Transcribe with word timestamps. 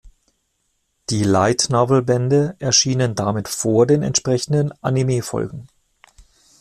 Die 1.11 1.21
Light-Novel-Bände 1.23 2.55
erschienen 2.57 3.13
damit 3.13 3.47
vor 3.47 3.85
den 3.85 4.01
entsprechenden 4.01 4.71
Anime-Folgen. 4.81 5.67